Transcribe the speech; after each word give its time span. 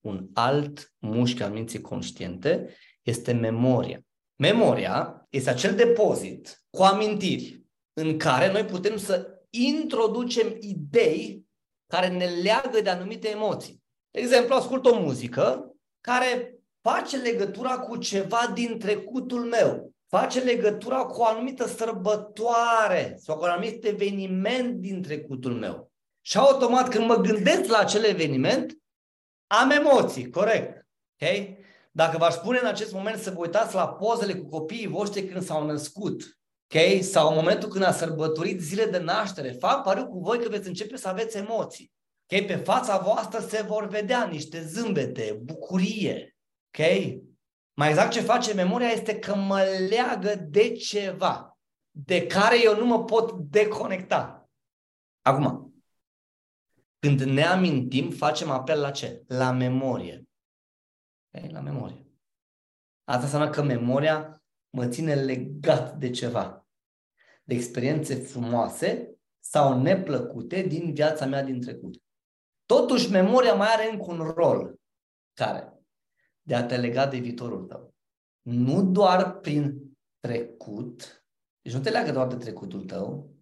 un 0.00 0.26
alt 0.34 0.92
mușchi 0.98 1.42
al 1.42 1.50
minții 1.50 1.80
conștiente, 1.80 2.74
este 3.02 3.32
memoria. 3.32 4.00
Memoria 4.36 5.26
este 5.30 5.50
acel 5.50 5.74
depozit 5.74 6.64
cu 6.70 6.82
amintiri 6.82 7.64
în 7.92 8.18
care 8.18 8.52
noi 8.52 8.64
putem 8.64 8.96
să 8.96 9.28
introducem 9.50 10.56
idei 10.60 11.44
care 11.86 12.08
ne 12.08 12.24
leagă 12.24 12.80
de 12.82 12.90
anumite 12.90 13.28
emoții. 13.28 13.82
De 14.10 14.20
exemplu, 14.20 14.54
ascult 14.54 14.86
o 14.86 15.00
muzică 15.00 15.74
care 16.00 16.54
face 16.80 17.16
legătura 17.16 17.78
cu 17.78 17.96
ceva 17.96 18.50
din 18.54 18.78
trecutul 18.78 19.44
meu, 19.44 19.92
face 20.08 20.40
legătura 20.40 21.04
cu 21.04 21.20
o 21.20 21.24
anumită 21.24 21.66
sărbătoare 21.66 23.16
sau 23.18 23.36
cu 23.36 23.44
un 23.44 23.48
anumit 23.48 23.84
eveniment 23.84 24.74
din 24.74 25.02
trecutul 25.02 25.52
meu. 25.52 25.92
Și 26.20 26.38
automat 26.38 26.88
când 26.88 27.06
mă 27.06 27.16
gândesc 27.16 27.70
la 27.70 27.78
acel 27.78 28.04
eveniment, 28.04 28.79
am 29.50 29.70
emoții, 29.70 30.30
corect. 30.30 30.86
Okay? 31.20 31.58
Dacă 31.92 32.18
v-aș 32.18 32.32
spune 32.32 32.58
în 32.58 32.66
acest 32.66 32.92
moment 32.92 33.18
să 33.18 33.30
vă 33.30 33.38
uitați 33.38 33.74
la 33.74 33.88
pozele 33.88 34.34
cu 34.34 34.46
copiii 34.46 34.86
voștri 34.86 35.26
când 35.26 35.44
s-au 35.44 35.66
născut, 35.66 36.38
okay? 36.64 37.00
sau 37.02 37.28
în 37.28 37.34
momentul 37.34 37.68
când 37.68 37.84
a 37.84 37.92
sărbătorit 37.92 38.60
zile 38.60 38.84
de 38.84 38.98
naștere, 38.98 39.50
fac 39.50 39.82
pariu 39.82 40.06
cu 40.06 40.18
voi 40.18 40.38
că 40.38 40.48
veți 40.48 40.68
începe 40.68 40.96
să 40.96 41.08
aveți 41.08 41.36
emoții. 41.36 41.92
Okay? 42.30 42.46
Pe 42.46 42.56
fața 42.56 42.98
voastră 42.98 43.40
se 43.40 43.62
vor 43.62 43.86
vedea 43.86 44.24
niște 44.24 44.62
zâmbete, 44.62 45.40
bucurie. 45.42 46.36
Okay? 46.74 47.22
Mai 47.74 47.88
exact 47.88 48.10
ce 48.10 48.20
face 48.20 48.54
memoria 48.54 48.88
este 48.88 49.18
că 49.18 49.34
mă 49.34 49.62
leagă 49.88 50.34
de 50.48 50.72
ceva 50.72 51.58
de 51.90 52.26
care 52.26 52.62
eu 52.62 52.76
nu 52.76 52.86
mă 52.86 53.04
pot 53.04 53.32
deconecta. 53.32 54.48
Acum, 55.22 55.69
când 57.00 57.20
ne 57.20 57.42
amintim, 57.42 58.10
facem 58.10 58.50
apel 58.50 58.80
la 58.80 58.90
ce? 58.90 59.24
La 59.26 59.52
memorie. 59.52 60.28
Okay? 61.34 61.50
La 61.50 61.60
memorie. 61.60 62.06
Asta 63.04 63.24
înseamnă 63.24 63.50
că 63.50 63.62
memoria 63.62 64.42
mă 64.70 64.88
ține 64.88 65.14
legat 65.14 65.96
de 65.96 66.10
ceva. 66.10 66.66
De 67.44 67.54
experiențe 67.54 68.14
frumoase 68.14 69.14
sau 69.44 69.80
neplăcute 69.80 70.62
din 70.62 70.94
viața 70.94 71.26
mea 71.26 71.42
din 71.42 71.60
trecut. 71.60 72.02
Totuși, 72.66 73.10
memoria 73.10 73.54
mai 73.54 73.68
are 73.68 73.90
încă 73.90 74.04
un 74.10 74.18
rol. 74.18 74.80
Care? 75.32 75.72
De 76.42 76.54
a 76.54 76.66
te 76.66 76.76
lega 76.76 77.06
de 77.06 77.18
viitorul 77.18 77.64
tău. 77.64 77.94
Nu 78.42 78.82
doar 78.82 79.38
prin 79.38 79.92
trecut, 80.18 81.24
deci 81.60 81.72
nu 81.72 81.80
te 81.80 81.90
leagă 81.90 82.12
doar 82.12 82.26
de 82.26 82.36
trecutul 82.36 82.84
tău 82.84 83.34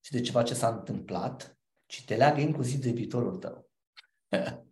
și 0.00 0.12
de 0.12 0.20
ceva 0.20 0.42
ce 0.42 0.54
s-a 0.54 0.68
întâmplat, 0.68 1.55
ci 1.86 2.04
te 2.04 2.16
leagă 2.16 2.40
inclusiv 2.40 2.80
de 2.80 2.90
viitorul 2.90 3.36
tău. 3.36 3.70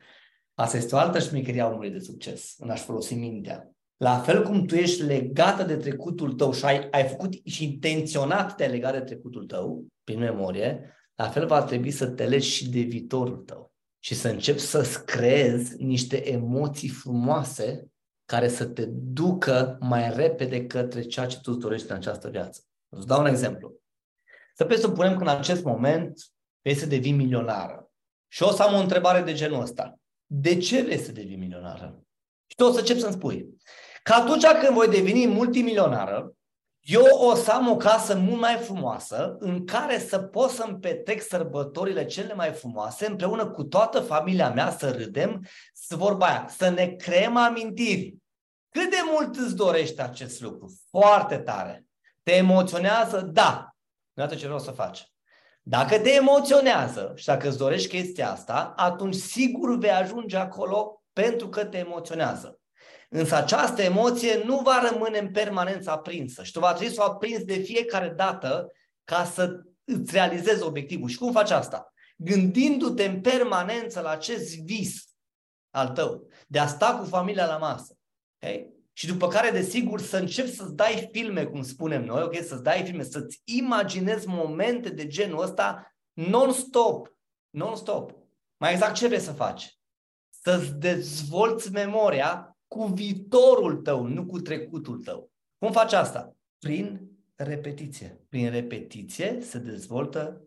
Asta 0.54 0.76
este 0.76 0.94
o 0.94 0.98
altă 0.98 1.18
șmecherie 1.18 1.60
a 1.60 1.66
omului 1.66 1.90
de 1.90 1.98
succes, 1.98 2.54
în 2.58 2.70
a-și 2.70 2.84
folosi 2.84 3.14
mintea. 3.14 3.68
La 3.96 4.18
fel 4.18 4.42
cum 4.42 4.64
tu 4.64 4.74
ești 4.74 5.02
legată 5.02 5.62
de 5.62 5.76
trecutul 5.76 6.32
tău 6.32 6.52
și 6.52 6.64
ai, 6.64 6.88
ai 6.90 7.08
făcut 7.08 7.32
și 7.44 7.64
intenționat 7.64 8.54
te 8.54 8.66
legat 8.66 8.92
de 8.92 9.00
trecutul 9.00 9.46
tău, 9.46 9.86
prin 10.04 10.18
memorie, 10.18 10.94
la 11.14 11.28
fel 11.28 11.46
va 11.46 11.62
trebui 11.62 11.90
să 11.90 12.06
te 12.06 12.26
legi 12.26 12.48
și 12.48 12.70
de 12.70 12.80
viitorul 12.80 13.36
tău 13.36 13.72
și 13.98 14.14
să 14.14 14.28
începi 14.28 14.58
să-ți 14.58 15.04
creezi 15.04 15.82
niște 15.82 16.30
emoții 16.30 16.88
frumoase 16.88 17.88
care 18.24 18.48
să 18.48 18.66
te 18.66 18.84
ducă 18.88 19.76
mai 19.80 20.14
repede 20.14 20.66
către 20.66 21.02
ceea 21.02 21.26
ce 21.26 21.40
tu 21.40 21.50
îți 21.50 21.60
dorești 21.60 21.90
în 21.90 21.96
această 21.96 22.30
viață. 22.30 22.62
Îți 22.88 23.06
dau 23.06 23.20
un 23.20 23.26
exemplu. 23.26 23.74
Să 24.54 24.64
presupunem 24.64 25.16
că 25.16 25.22
în 25.22 25.28
acest 25.28 25.64
moment 25.64 26.33
vrei 26.64 26.76
să 26.76 26.86
devii 26.86 27.12
milionară. 27.12 27.90
Și 28.28 28.42
o 28.42 28.50
să 28.50 28.62
am 28.62 28.74
o 28.74 28.78
întrebare 28.78 29.20
de 29.20 29.32
genul 29.32 29.60
ăsta. 29.60 29.98
De 30.26 30.56
ce 30.58 30.82
vrei 30.82 30.98
să 30.98 31.12
devii 31.12 31.36
milionară? 31.36 32.04
Și 32.46 32.56
tu 32.56 32.64
o 32.64 32.72
să 32.72 32.78
încep 32.78 32.98
să-mi 32.98 33.12
spui 33.12 33.56
că 34.02 34.12
atunci 34.12 34.44
când 34.44 34.74
voi 34.74 34.88
deveni 34.88 35.26
multimilionară, 35.26 36.32
eu 36.80 37.04
o 37.04 37.34
să 37.34 37.50
am 37.50 37.68
o 37.68 37.76
casă 37.76 38.16
mult 38.16 38.40
mai 38.40 38.56
frumoasă 38.56 39.36
în 39.38 39.66
care 39.66 39.98
să 39.98 40.18
pot 40.18 40.50
să-mi 40.50 40.78
petrec 40.78 41.22
sărbătorile 41.22 42.04
cele 42.04 42.34
mai 42.34 42.52
frumoase 42.52 43.06
împreună 43.06 43.50
cu 43.50 43.64
toată 43.64 44.00
familia 44.00 44.50
mea 44.50 44.70
să 44.70 44.90
râdem, 44.90 45.46
să 45.72 45.96
vorba 45.96 46.26
aia, 46.26 46.46
să 46.48 46.68
ne 46.68 46.86
creăm 46.86 47.36
amintiri. 47.36 48.16
Cât 48.68 48.90
de 48.90 48.96
mult 49.12 49.36
îți 49.36 49.56
dorești 49.56 50.00
acest 50.00 50.40
lucru? 50.40 50.80
Foarte 50.90 51.38
tare. 51.38 51.84
Te 52.22 52.32
emoționează? 52.32 53.20
Da. 53.20 53.68
Iată 54.18 54.34
ce 54.34 54.44
vreau 54.44 54.60
să 54.60 54.70
faci. 54.70 55.13
Dacă 55.66 55.98
te 55.98 56.10
emoționează 56.10 57.12
și 57.16 57.24
dacă 57.24 57.48
îți 57.48 57.58
dorești 57.58 57.88
chestia 57.88 58.30
asta, 58.30 58.72
atunci 58.76 59.14
sigur 59.14 59.78
vei 59.78 59.90
ajunge 59.90 60.36
acolo 60.36 61.02
pentru 61.12 61.48
că 61.48 61.64
te 61.64 61.78
emoționează. 61.78 62.58
Însă 63.08 63.34
această 63.34 63.82
emoție 63.82 64.42
nu 64.44 64.58
va 64.58 64.88
rămâne 64.90 65.18
în 65.18 65.30
permanență 65.30 65.90
aprinsă 65.90 66.42
și 66.42 66.52
tu 66.52 66.58
va 66.58 66.72
trebui 66.72 66.94
să 66.94 67.00
o 67.00 67.04
aprinzi 67.04 67.44
de 67.44 67.54
fiecare 67.54 68.08
dată 68.08 68.72
ca 69.04 69.24
să 69.24 69.60
îți 69.84 70.12
realizezi 70.12 70.62
obiectivul. 70.62 71.08
Și 71.08 71.18
cum 71.18 71.32
faci 71.32 71.50
asta? 71.50 71.92
Gândindu-te 72.16 73.04
în 73.04 73.20
permanență 73.20 74.00
la 74.00 74.10
acest 74.10 74.56
vis 74.58 75.08
al 75.70 75.88
tău, 75.88 76.28
de 76.46 76.58
a 76.58 76.66
sta 76.66 76.98
cu 76.98 77.04
familia 77.04 77.46
la 77.46 77.56
masă. 77.56 77.96
Okay? 78.42 78.73
Și 78.96 79.06
după 79.06 79.28
care, 79.28 79.50
desigur, 79.50 80.00
să 80.00 80.16
începi 80.16 80.50
să-ți 80.50 80.74
dai 80.74 81.08
filme, 81.12 81.44
cum 81.44 81.62
spunem 81.62 82.04
noi, 82.04 82.22
ok? 82.22 82.36
Să-ți 82.36 82.62
dai 82.62 82.82
filme, 82.84 83.02
să-ți 83.02 83.40
imaginezi 83.44 84.28
momente 84.28 84.88
de 84.88 85.06
genul 85.06 85.42
ăsta 85.42 85.96
non-stop. 86.12 87.16
Non-stop. 87.50 88.14
Mai 88.56 88.72
exact 88.72 88.94
ce 88.94 89.06
vrei 89.06 89.20
să 89.20 89.32
faci? 89.32 89.78
Să-ți 90.30 90.74
dezvolți 90.74 91.72
memoria 91.72 92.58
cu 92.66 92.84
viitorul 92.84 93.76
tău, 93.76 94.06
nu 94.06 94.26
cu 94.26 94.40
trecutul 94.40 94.98
tău. 94.98 95.30
Cum 95.58 95.72
faci 95.72 95.92
asta? 95.92 96.36
Prin 96.58 97.10
repetiție. 97.34 98.20
Prin 98.28 98.50
repetiție 98.50 99.38
se 99.40 99.58
dezvoltă 99.58 100.46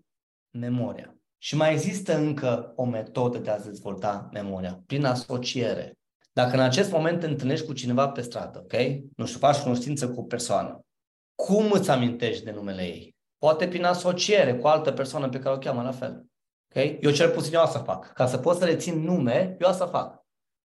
memoria. 0.57 1.17
Și 1.37 1.55
mai 1.55 1.73
există 1.73 2.17
încă 2.17 2.73
o 2.75 2.85
metodă 2.85 3.37
de 3.37 3.49
a 3.49 3.59
dezvolta 3.59 4.29
memoria, 4.33 4.83
prin 4.85 5.05
asociere. 5.05 5.97
Dacă 6.37 6.55
în 6.55 6.61
acest 6.61 6.91
moment 6.91 7.19
te 7.19 7.25
întâlnești 7.25 7.65
cu 7.65 7.73
cineva 7.73 8.09
pe 8.09 8.21
stradă, 8.21 8.59
ok? 8.59 8.73
Nu 9.15 9.25
știu, 9.25 9.39
faci 9.39 9.57
cunoștință 9.57 10.09
cu 10.09 10.19
o 10.19 10.23
persoană. 10.23 10.85
Cum 11.35 11.71
îți 11.71 11.89
amintești 11.89 12.43
de 12.43 12.51
numele 12.51 12.81
ei? 12.81 13.15
Poate 13.37 13.67
prin 13.67 13.83
asociere 13.83 14.55
cu 14.55 14.67
altă 14.67 14.91
persoană 14.91 15.29
pe 15.29 15.39
care 15.39 15.55
o 15.55 15.57
cheamă 15.57 15.81
la 15.81 15.91
fel. 15.91 16.25
Ok? 16.75 16.97
Eu 17.01 17.11
cel 17.11 17.29
puțin 17.29 17.53
eu 17.53 17.61
asta 17.61 17.79
fac. 17.79 18.13
Ca 18.13 18.27
să 18.27 18.37
pot 18.37 18.57
să 18.57 18.65
rețin 18.65 18.99
nume, 18.99 19.55
eu 19.59 19.67
asta 19.67 19.87
fac. 19.87 20.25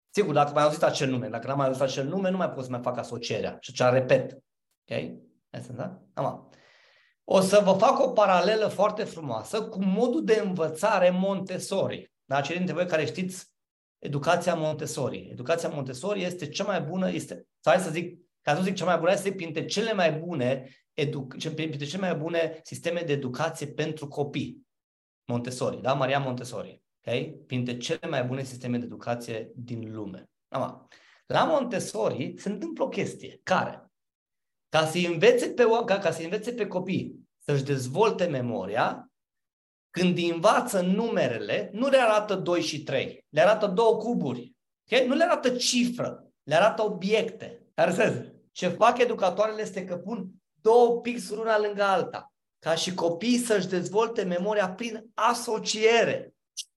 Sigur, 0.10 0.34
dacă 0.34 0.52
mai 0.54 0.64
auzit 0.64 0.84
acel 0.84 1.10
nume, 1.10 1.28
dacă 1.28 1.48
n-am 1.48 1.58
mai 1.58 1.68
auzit 1.68 1.82
acel 1.82 2.08
nume, 2.08 2.30
nu 2.30 2.38
mai 2.38 2.50
pot 2.50 2.64
să 2.64 2.70
mai 2.70 2.82
fac 2.82 2.98
asocierea. 2.98 3.58
Și 3.62 3.74
ce 3.74 3.84
repet. 3.84 4.32
Ok? 4.90 4.98
Asta, 5.50 5.74
da? 5.74 6.02
Am. 6.14 6.50
O 7.24 7.40
să 7.40 7.62
vă 7.64 7.72
fac 7.72 8.00
o 8.00 8.10
paralelă 8.10 8.68
foarte 8.68 9.04
frumoasă 9.04 9.64
cu 9.64 9.84
modul 9.84 10.24
de 10.24 10.42
învățare 10.46 11.10
Montessori. 11.10 12.12
Da? 12.26 12.42
Cei 12.42 12.58
dintre 12.58 12.74
voi 12.74 12.86
care 12.86 13.06
știți 13.06 13.58
educația 14.00 14.56
Montessori. 14.56 15.28
Educația 15.32 15.70
Montessori 15.70 16.24
este 16.24 16.50
cea 16.50 16.64
mai 16.64 16.82
bună, 16.82 17.12
este, 17.12 17.48
sau 17.60 17.74
hai 17.74 17.84
să 17.84 17.92
zic, 17.92 18.20
ca 18.42 18.56
să 18.56 18.62
zic 18.62 18.76
cea 18.76 18.86
mai 18.86 18.98
bună, 18.98 19.12
este 19.12 19.32
printre 19.32 19.66
cele 19.66 19.94
mai 19.94 20.12
bune, 20.12 20.70
edu- 20.94 21.28
printre 21.56 21.86
cele 21.86 22.02
mai 22.02 22.16
bune 22.16 22.60
sisteme 22.64 23.02
de 23.02 23.14
educație 23.14 23.68
pentru 23.68 24.08
copii. 24.08 24.68
Montessori, 25.26 25.82
da? 25.82 25.94
Maria 25.94 26.20
Montessori. 26.20 26.84
Okay? 27.06 27.44
Printre 27.48 27.78
cele 27.78 28.08
mai 28.10 28.24
bune 28.24 28.44
sisteme 28.44 28.78
de 28.78 28.86
educație 28.86 29.52
din 29.56 29.94
lume. 29.94 30.30
Ama. 30.48 30.88
La 31.26 31.44
Montessori 31.44 32.34
se 32.38 32.50
întâmplă 32.50 32.84
o 32.84 32.90
chestie 32.90 33.40
care, 33.44 33.92
ca 34.70 34.86
să 34.86 34.98
învețe 34.98 35.50
pe, 35.50 35.64
ca, 35.86 35.98
ca 35.98 36.12
să 36.12 36.24
învețe 36.24 36.54
pe 36.54 36.68
copii 36.68 37.28
să-și 37.38 37.64
dezvolte 37.64 38.26
memoria, 38.26 39.09
când 39.90 40.18
învață 40.32 40.82
numerele, 40.82 41.70
nu 41.74 41.88
le 41.88 41.98
arată 41.98 42.36
2 42.36 42.62
și 42.62 42.84
3, 42.84 43.26
le 43.30 43.42
arată 43.42 43.68
două 43.68 43.98
cuburi. 43.98 44.56
Okay? 44.92 45.08
Nu 45.08 45.16
le 45.16 45.24
arată 45.24 45.50
cifră, 45.50 46.32
le 46.44 46.56
arată 46.56 46.84
obiecte. 46.84 47.62
Înțelegi? 47.74 48.38
Ce 48.52 48.68
fac 48.68 48.98
educatoarele 48.98 49.62
este 49.62 49.86
că 49.86 49.98
pun 49.98 50.30
două 50.62 51.02
pixuri 51.02 51.40
una 51.40 51.60
lângă 51.60 51.84
alta, 51.84 52.34
ca 52.60 52.76
și 52.76 52.94
copiii 52.94 53.38
să-și 53.38 53.68
dezvolte 53.68 54.24
memoria 54.24 54.70
prin 54.70 55.10
asociere. 55.14 56.34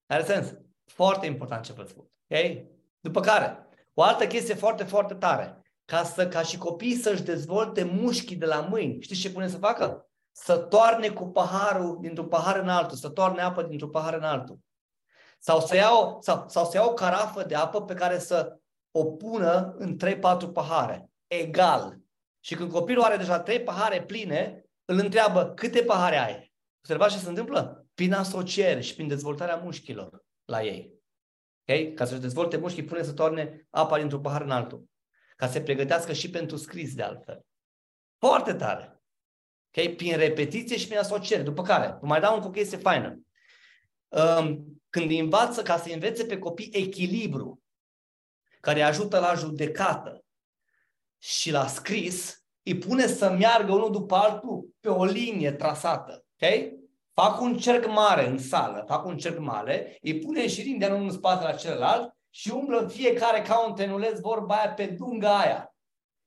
Are 0.06 0.24
sens? 0.24 0.54
Foarte 0.84 1.26
important 1.26 1.64
ce 1.64 1.72
vă 1.72 1.84
spun. 1.88 2.10
Okay? 2.30 2.66
După 3.00 3.20
care, 3.20 3.68
o 3.94 4.02
altă 4.02 4.26
chestie 4.26 4.54
foarte, 4.54 4.84
foarte 4.84 5.14
tare, 5.14 5.62
ca, 5.84 6.04
să, 6.04 6.28
ca 6.28 6.42
și 6.42 6.58
copiii 6.58 6.94
să-și 6.94 7.22
dezvolte 7.22 7.84
mușchii 7.84 8.36
de 8.36 8.46
la 8.46 8.60
mâini. 8.60 9.02
Știți 9.02 9.20
ce 9.20 9.30
pune 9.30 9.48
să 9.48 9.56
facă? 9.56 10.10
Să 10.32 10.58
toarne 10.58 11.08
cu 11.08 11.24
paharul 11.24 11.98
dintr-un 12.00 12.28
pahar 12.28 12.58
în 12.58 12.68
altul, 12.68 12.96
să 12.96 13.08
toarne 13.08 13.42
apă 13.42 13.62
dintr-un 13.62 13.90
pahar 13.90 14.14
în 14.14 14.22
altul. 14.22 14.58
Sau 15.38 15.60
să, 15.60 15.76
ia 15.76 15.90
o, 15.90 16.20
sau, 16.20 16.44
sau 16.48 16.64
să 16.64 16.76
ia 16.76 16.84
o 16.84 16.94
carafă 16.94 17.42
de 17.42 17.54
apă 17.54 17.82
pe 17.84 17.94
care 17.94 18.18
să 18.18 18.56
o 18.90 19.04
pună 19.04 19.74
în 19.78 19.98
3-4 20.04 20.52
pahare, 20.52 21.10
egal. 21.26 21.98
Și 22.40 22.54
când 22.54 22.70
copilul 22.70 23.02
are 23.02 23.16
deja 23.16 23.40
3 23.40 23.62
pahare 23.62 24.04
pline, 24.04 24.64
îl 24.84 24.98
întreabă 24.98 25.52
câte 25.54 25.82
pahare 25.82 26.16
ai. 26.16 26.52
Observați 26.78 27.14
ce 27.14 27.20
se 27.20 27.28
întâmplă? 27.28 27.86
Prin 27.94 28.12
asociere 28.12 28.80
și 28.80 28.94
prin 28.94 29.08
dezvoltarea 29.08 29.56
mușchilor 29.56 30.24
la 30.44 30.62
ei. 30.62 30.94
Okay? 31.62 31.92
Ca 31.94 32.04
să-și 32.04 32.20
dezvolte 32.20 32.56
mușchii, 32.56 32.84
pune 32.84 33.02
să 33.02 33.12
toarne 33.12 33.66
apa 33.70 33.98
dintr-un 33.98 34.20
pahar 34.20 34.42
în 34.42 34.50
altul. 34.50 34.84
Ca 35.36 35.46
să 35.46 35.52
se 35.52 35.62
pregătească 35.62 36.12
și 36.12 36.30
pentru 36.30 36.56
scris 36.56 36.94
de 36.94 37.02
altfel. 37.02 37.44
Foarte 38.18 38.54
tare. 38.54 38.91
Okay? 39.76 39.94
Prin 39.94 40.16
repetiție 40.16 40.76
și 40.76 40.86
prin 40.86 40.98
asociere. 40.98 41.42
După 41.42 41.62
care, 41.62 41.98
mai 42.00 42.20
dau 42.20 42.34
încă 42.34 42.46
o 42.46 42.50
chestie 42.50 42.78
faină. 42.78 43.20
Um, 44.08 44.80
când 44.90 45.10
învață, 45.10 45.62
ca 45.62 45.78
să 45.78 45.92
învețe 45.92 46.24
pe 46.24 46.38
copii 46.38 46.70
echilibru, 46.72 47.62
care 48.60 48.82
ajută 48.82 49.18
la 49.18 49.34
judecată 49.34 50.24
și 51.18 51.50
la 51.50 51.66
scris, 51.66 52.44
îi 52.62 52.78
pune 52.78 53.06
să 53.06 53.30
meargă 53.30 53.72
unul 53.72 53.90
după 53.90 54.14
altul 54.14 54.68
pe 54.80 54.88
o 54.88 55.04
linie 55.04 55.52
trasată. 55.52 56.24
Okay? 56.34 56.76
Fac 57.12 57.40
un 57.40 57.58
cerc 57.58 57.86
mare 57.86 58.26
în 58.26 58.38
sală, 58.38 58.84
fac 58.86 59.06
un 59.06 59.16
cerc 59.16 59.38
mare, 59.38 59.98
îi 60.02 60.18
pune 60.18 60.48
și 60.48 60.76
de 60.78 60.86
unul 60.86 61.02
în 61.02 61.10
spate 61.10 61.44
la 61.44 61.52
celălalt 61.52 62.16
și 62.30 62.50
umblă 62.50 62.88
fiecare 62.88 63.42
ca 63.42 63.66
un 63.66 63.74
tenuleț 63.74 64.18
vorba 64.18 64.54
aia 64.54 64.72
pe 64.72 64.86
dunga 64.86 65.38
aia. 65.38 65.74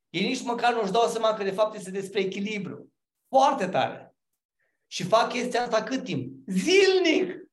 Ei 0.09 0.27
nici 0.27 0.43
măcar 0.43 0.73
nu-și 0.73 0.91
dau 0.91 1.07
seama 1.07 1.33
că 1.33 1.43
de 1.43 1.51
fapt 1.51 1.75
este 1.75 1.91
despre 1.91 2.19
echilibru. 2.19 2.93
Foarte 3.27 3.67
tare. 3.67 4.15
Și 4.87 5.03
fac 5.03 5.29
chestia 5.29 5.61
asta 5.61 5.83
cât 5.83 6.03
timp? 6.03 6.47
Zilnic! 6.47 7.45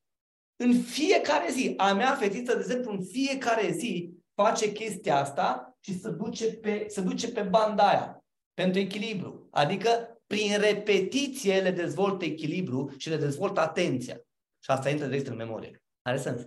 În 0.56 0.82
fiecare 0.82 1.50
zi. 1.50 1.74
A 1.76 1.92
mea 1.92 2.14
fetiță, 2.14 2.54
de 2.54 2.60
exemplu, 2.60 2.92
în 2.92 3.04
fiecare 3.04 3.70
zi 3.70 4.14
face 4.34 4.72
chestia 4.72 5.16
asta 5.16 5.76
și 5.80 5.98
se 5.98 6.10
duce 6.10 6.52
pe, 6.52 6.84
se 6.88 7.00
duce 7.00 7.32
pe 7.32 7.42
banda 7.42 7.88
aia 7.88 8.24
pentru 8.54 8.80
echilibru. 8.80 9.48
Adică 9.50 10.22
prin 10.26 10.58
repetiție 10.60 11.60
le 11.60 11.70
dezvoltă 11.70 12.24
echilibru 12.24 12.94
și 12.96 13.08
le 13.08 13.16
dezvoltă 13.16 13.60
atenția. 13.60 14.16
Și 14.58 14.70
asta 14.70 14.90
intră 14.90 15.06
direct 15.06 15.26
în 15.26 15.36
memorie. 15.36 15.82
Are 16.02 16.18
sens? 16.18 16.42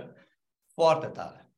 Foarte 0.74 1.06
tare. 1.06 1.50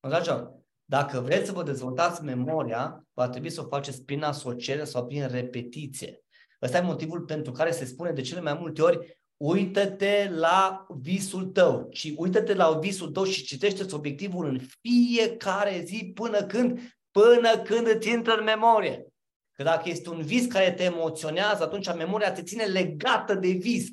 Dragilor, 0.00 0.57
dacă 0.90 1.20
vreți 1.20 1.46
să 1.46 1.52
vă 1.52 1.62
dezvoltați 1.62 2.24
memoria, 2.24 3.04
va 3.12 3.28
trebui 3.28 3.50
să 3.50 3.60
o 3.60 3.68
faceți 3.68 4.04
prin 4.04 4.22
asociere 4.22 4.84
sau 4.84 5.06
prin 5.06 5.28
repetiție. 5.28 6.22
Ăsta 6.62 6.76
e 6.76 6.80
motivul 6.80 7.20
pentru 7.20 7.52
care 7.52 7.70
se 7.70 7.84
spune 7.84 8.10
de 8.10 8.20
cele 8.20 8.40
mai 8.40 8.54
multe 8.54 8.82
ori 8.82 9.20
uită-te 9.36 10.28
la 10.30 10.86
visul 11.00 11.44
tău, 11.44 11.88
ci 11.90 12.12
uită-te 12.16 12.54
la 12.54 12.78
visul 12.78 13.10
tău 13.10 13.24
și 13.24 13.44
citește 13.44 13.94
obiectivul 13.94 14.46
în 14.46 14.60
fiecare 14.80 15.82
zi 15.84 16.10
până 16.14 16.46
când, 16.46 16.80
până 17.10 17.58
când 17.58 17.86
îți 17.86 18.08
intră 18.08 18.32
în 18.32 18.44
memorie. 18.44 19.06
Că 19.52 19.62
dacă 19.62 19.88
este 19.88 20.10
un 20.10 20.22
vis 20.22 20.46
care 20.46 20.72
te 20.72 20.82
emoționează, 20.82 21.62
atunci 21.62 21.94
memoria 21.94 22.32
te 22.32 22.42
ține 22.42 22.64
legată 22.64 23.34
de 23.34 23.48
vis. 23.48 23.86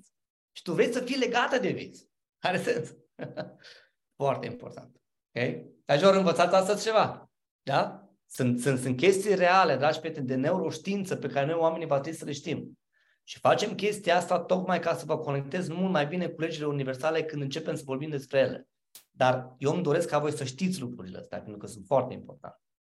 Și 0.51 0.61
tu 0.63 0.73
vrei 0.73 0.93
să 0.93 0.99
fii 0.99 1.17
legată 1.17 1.59
de 1.59 1.69
vis. 1.69 2.05
Are 2.39 2.61
sens? 2.61 2.95
Foarte 4.23 4.45
important. 4.45 5.01
Ok? 5.35 5.74
Dar 5.85 6.03
ori 6.03 6.17
învățați 6.17 6.55
astăzi 6.55 6.83
ceva. 6.83 7.29
Da? 7.63 8.09
Sunt, 8.25 8.59
sunt, 8.59 8.79
sunt 8.79 8.97
chestii 8.97 9.35
reale, 9.35 9.75
dragi 9.75 9.99
prieteni, 9.99 10.27
de 10.27 10.35
neuroștiință 10.35 11.15
pe 11.15 11.27
care 11.27 11.45
noi 11.45 11.55
oamenii 11.55 11.87
va 11.87 11.99
trebui 11.99 12.19
să 12.19 12.25
le 12.25 12.31
știm. 12.31 12.79
Și 13.23 13.39
facem 13.39 13.75
chestia 13.75 14.15
asta 14.15 14.39
tocmai 14.39 14.79
ca 14.79 14.95
să 14.95 15.05
vă 15.05 15.17
conectez 15.17 15.67
mult 15.67 15.91
mai 15.91 16.07
bine 16.07 16.27
cu 16.27 16.41
legile 16.41 16.65
universale 16.65 17.23
când 17.23 17.41
începem 17.41 17.75
să 17.75 17.81
vorbim 17.85 18.09
despre 18.09 18.39
ele. 18.39 18.67
Dar 19.11 19.55
eu 19.57 19.73
îmi 19.73 19.83
doresc 19.83 20.07
ca 20.07 20.19
voi 20.19 20.31
să 20.31 20.43
știți 20.43 20.81
lucrurile 20.81 21.17
astea, 21.17 21.37
pentru 21.37 21.57
că 21.57 21.67
sunt 21.67 21.85
foarte 21.85 22.13
importante. 22.13 22.64